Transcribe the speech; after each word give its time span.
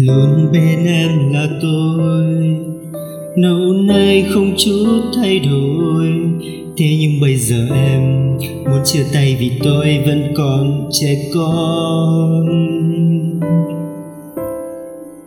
luôn 0.00 0.52
bên 0.52 0.86
em 0.86 1.32
là 1.32 1.46
tôi. 1.62 2.24
Lâu 3.36 3.72
nay 3.72 4.24
không 4.30 4.54
chút 4.58 5.00
thay 5.16 5.38
đổi. 5.38 6.06
Thế 6.76 6.96
nhưng 7.00 7.20
bây 7.20 7.36
giờ 7.36 7.68
em 7.74 8.02
muốn 8.64 8.80
chia 8.84 9.04
tay 9.12 9.36
vì 9.40 9.50
tôi 9.64 9.98
vẫn 10.06 10.32
còn 10.36 10.88
trẻ 10.92 11.30
con. 11.34 12.46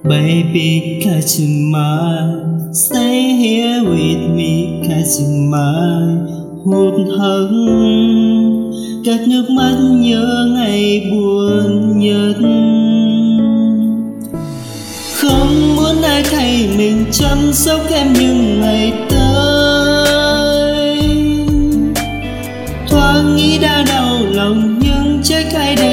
Baby, 0.04 1.00
catch 1.04 1.40
my 1.72 2.44
Stay 2.74 3.22
here 3.38 3.82
with 3.82 4.36
me, 4.36 4.82
catch 4.88 5.22
my 5.52 6.34
hụt 6.64 6.94
hẫng. 7.20 8.72
Các 9.06 9.20
nước 9.28 9.46
mắt 9.50 9.78
nhớ 9.92 10.48
ngày 10.56 11.12
buồn 11.12 12.00
nhất. 12.00 12.36
Ai 16.14 16.24
thay 16.24 16.70
mình 16.78 17.06
chăm 17.12 17.54
sóc 17.54 17.82
em 17.92 18.14
những 18.14 18.62
ngày 18.62 18.94
tới. 19.10 20.98
Thoáng 22.90 23.36
nghĩ 23.36 23.58
đã 23.62 23.84
đau 23.88 24.18
lòng 24.32 24.80
nhưng 24.82 25.22
trách 25.24 25.54
ai 25.56 25.76
đây 25.76 25.93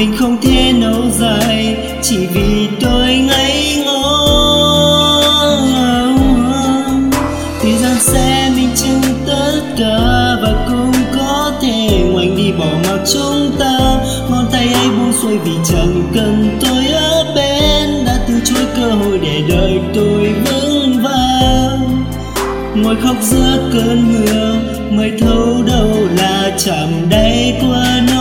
mình 0.00 0.16
không 0.16 0.36
thể 0.42 0.72
nấu 0.72 1.10
dài, 1.10 1.76
chỉ 2.02 2.26
vì 2.26 2.68
tôi 2.80 3.16
ngây 3.16 3.82
ngô. 3.84 4.02
Thời 7.62 7.72
gian 7.72 7.96
sẽ 8.00 8.50
minh 8.56 8.70
chứng 8.76 9.00
tất 9.26 9.60
cả 9.78 9.98
và 10.42 10.66
cũng 10.68 10.92
có 11.18 11.52
thể 11.62 11.88
ngoảnh 12.12 12.36
đi 12.36 12.52
bỏ 12.58 12.66
mặc 12.88 13.00
chúng 13.12 13.50
ta 13.58 14.00
ngón 14.30 14.46
tay 14.52 14.68
ấy 14.72 14.88
buông 14.88 15.12
xuôi 15.22 15.38
vì 15.38 15.52
chẳng 15.64 16.02
cần 16.14 16.58
tôi 16.60 16.86
ở 16.86 17.24
bên. 17.34 18.04
Đã 18.06 18.18
từ 18.28 18.34
chối 18.44 18.66
cơ 18.76 18.90
hội 18.90 19.18
để 19.22 19.42
đợi 19.48 19.80
tôi 19.94 20.32
vững 20.44 21.02
vàng. 21.02 22.04
Ngồi 22.74 22.96
khóc 23.02 23.16
giữa 23.22 23.70
cơn 23.72 24.12
mưa, 24.12 24.56
mới 24.90 25.12
thấu 25.20 25.62
đâu 25.66 25.90
là 26.16 26.56
chạm 26.58 26.88
đáy 27.10 27.58
của 27.60 27.84
nỗi 28.12 28.19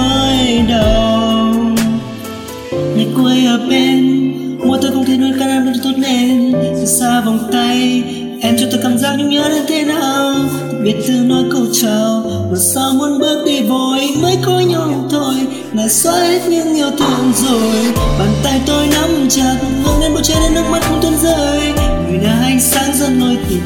xa 6.89 7.21
vòng 7.21 7.39
tay. 7.51 8.03
Em 8.41 8.55
cho 8.59 8.65
tôi 8.71 8.79
cảm 8.83 8.97
giác 8.97 9.15
nhung 9.19 9.29
nhớ 9.29 9.49
đến 9.49 9.63
thế 9.67 9.83
nào? 9.83 10.35
Biết 10.83 10.95
từ 11.07 11.13
nói 11.13 11.43
câu 11.51 11.61
chào. 11.73 12.23
Mà 12.51 12.57
sao 12.57 12.93
muốn 12.93 13.19
bước 13.19 13.43
đi 13.45 13.61
vội, 13.61 13.99
mới 14.21 14.37
có 14.45 14.59
nhau 14.59 15.07
thôi. 15.11 15.35
Là 15.73 15.87
xóa 15.87 16.13
hết 16.13 16.41
những 16.49 16.75
yêu 16.75 16.89
thương 16.99 17.31
rồi. 17.35 17.93
Bàn 18.19 18.29
tay 18.43 18.61
tôi 18.65 18.87
nắm 18.87 19.29
chặt 19.29 19.55
ngông 19.83 20.01
lên 20.01 20.13
bầu 20.13 20.23
trời 20.23 20.37
đến 20.43 20.53
nước 20.53 20.63
mắt 20.71 20.83
không 20.83 20.99
tuôn 21.01 21.13
rơi. 21.23 21.61
Người 22.07 22.17
đã 22.17 22.39
ánh 22.43 22.59
sáng 22.59 22.97
dần 22.97 23.19
nơi 23.19 23.37
tìm 23.49 23.59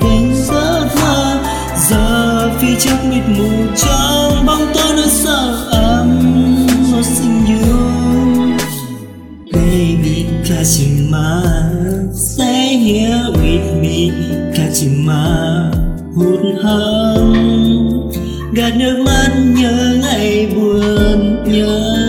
with 14.11 14.73
chim 14.73 15.05
Kachima, 15.05 15.71
hụt 16.15 16.63
hẫng, 16.63 18.11
gạt 18.53 18.73
nước 18.77 19.03
mắt 19.05 19.29
nhớ 19.55 19.97
ngày 20.01 20.47
buồn 20.55 21.43
nhớ. 21.45 22.02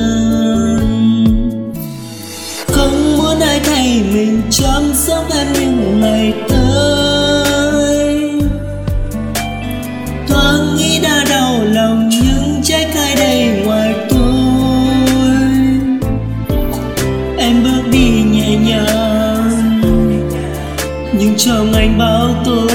Trong 21.39 21.73
anh 21.73 21.99
bao 21.99 22.29
tố 22.45 22.67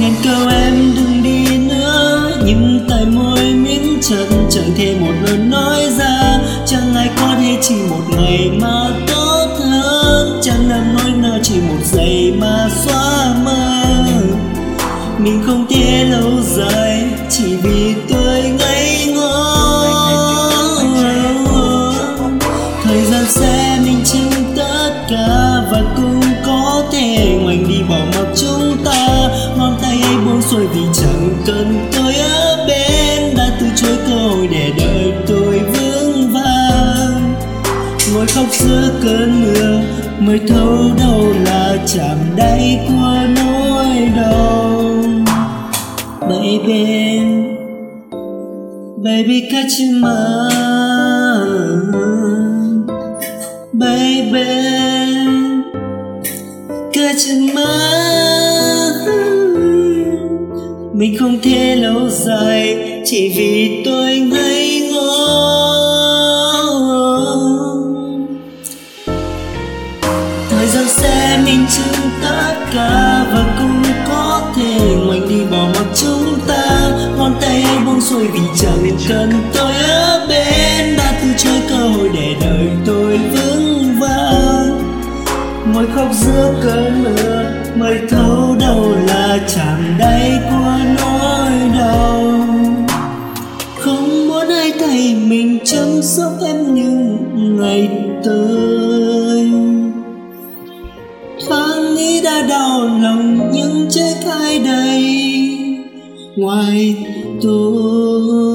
ngàn 0.00 0.14
câu 0.24 0.48
em 0.48 0.74
đừng 0.96 1.22
đi 1.22 1.58
nữa, 1.58 2.32
nhưng 2.44 2.86
tại 2.90 3.04
môi 3.04 3.54
miếng 3.54 3.98
chặt 4.02 4.26
chẳng 4.50 4.70
thể 4.76 4.96
một 5.00 5.12
lời 5.22 5.38
nói 5.38 5.86
ra. 5.98 6.38
Chẳng 6.66 6.94
ai 6.94 7.10
có 7.20 7.34
thể 7.40 7.56
chỉ 7.62 7.74
một 7.90 8.02
ngày 8.16 8.50
mà 8.60 8.90
tốt 9.06 9.48
hơn. 9.58 10.40
Chẳng 10.42 10.68
làm 10.68 10.94
nói 10.94 11.12
nở 11.16 11.38
chỉ 11.42 11.54
một 11.68 11.84
giây 11.84 12.32
mà 12.38 12.68
xóa 12.84 13.34
mơ 13.44 13.82
mình 15.18 15.42
không 15.46 15.66
thể 15.70 16.04
lâu 16.04 16.30
dài 16.42 16.79
rồi 30.50 30.66
xuôi 30.66 30.66
vì 30.66 30.80
chẳng 30.94 31.30
cần 31.46 31.88
tôi 31.96 32.14
ở 32.14 32.66
bên, 32.68 33.34
đã 33.36 33.56
từ 33.60 33.66
chối 33.76 33.96
cơ 34.06 34.16
hội 34.16 34.48
để 34.52 34.72
đời 34.78 35.12
tôi 35.26 35.58
vững 35.58 36.30
vàng 36.32 37.34
ngồi 38.14 38.26
khóc 38.26 38.46
giữa 38.50 38.90
cơn 39.02 39.42
mưa, 39.42 39.80
mới 40.18 40.40
thấu 40.48 40.78
đâu 40.98 41.32
là 41.44 41.76
chạm 41.86 42.16
đáy 42.36 42.80
của 42.88 43.18
nỗi 43.36 44.08
đau. 44.16 44.84
Baby 46.20 47.20
baby, 49.04 49.48
catch 49.52 49.80
my 50.02 50.50
baby, 53.72 54.44
catch 56.92 57.54
my 57.54 57.99
mình 61.00 61.16
không 61.18 61.38
thể 61.42 61.76
lâu 61.76 62.08
dài, 62.08 62.76
chỉ 63.04 63.32
vì 63.36 63.82
tôi 63.84 64.18
ngây 64.18 64.90
ngô. 64.92 65.10
Thời 70.50 70.66
gian 70.66 70.84
sẽ 70.88 71.40
minh 71.44 71.66
chứng 71.76 72.10
tất 72.22 72.54
cả 72.74 73.26
và 73.32 73.56
cũng 73.58 73.82
có 74.08 74.42
thể 74.56 74.96
ngoảnh 75.06 75.28
đi 75.28 75.44
bỏ 75.50 75.68
mặc 75.74 75.86
chúng 75.94 76.38
ta. 76.48 76.90
Ngón 77.16 77.34
tay 77.40 77.64
buông 77.86 78.00
xuôi 78.00 78.26
vì 78.26 78.40
chẳng 78.58 78.90
cần 79.08 79.32
tôi 79.54 79.72
ở 79.72 80.26
bên. 80.28 80.96
Đã 80.96 81.20
từ 81.22 81.28
chối 81.38 81.60
cơ 81.68 81.88
hội 81.88 82.10
để 82.14 82.34
đời 82.40 82.68
tôi 82.86 83.18
vững 83.18 84.00
vàng. 84.00 84.82
Ngồi 85.74 85.86
khóc 85.94 86.08
giữa 86.12 86.54
cơn 86.62 87.04
mưa 87.04 87.44
mây 87.74 87.98
thấu 88.10 88.49
chạm 89.48 89.98
đáy 89.98 90.38
của 90.50 90.78
nỗi 90.98 91.78
đau. 91.78 92.32
Không 93.78 94.28
muốn 94.28 94.48
ai 94.48 94.72
thay 94.80 95.16
mình 95.26 95.58
chăm 95.64 96.02
sóc 96.02 96.32
em 96.46 96.74
những 96.74 97.16
ngày 97.60 97.88
tới. 98.24 99.50
Thoáng 101.48 101.94
nghĩ 101.94 102.22
đã 102.22 102.42
đau 102.48 102.80
lòng 103.02 103.50
nhưng 103.52 103.86
trách 103.90 104.16
ai 104.40 104.58
đây? 104.58 105.02
Ngoài 106.36 106.96
tôi. 107.42 108.50